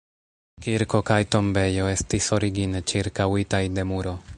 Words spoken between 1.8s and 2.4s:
estis